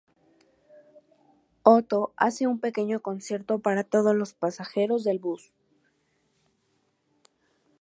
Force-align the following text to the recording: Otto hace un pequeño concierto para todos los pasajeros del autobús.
Otto 1.61 2.11
hace 2.17 2.47
un 2.47 2.59
pequeño 2.59 3.03
concierto 3.03 3.59
para 3.59 3.83
todos 3.83 4.15
los 4.15 4.33
pasajeros 4.33 5.03
del 5.03 5.17
autobús. 5.17 5.53